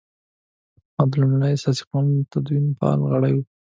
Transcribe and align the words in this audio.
هغه 0.97 1.05
د 1.09 1.13
لومړني 1.21 1.49
اساسي 1.57 1.83
قانون 1.89 2.15
د 2.21 2.27
تدوین 2.31 2.65
فعال 2.77 2.99
غړی 3.11 3.31
وو. 3.35 3.43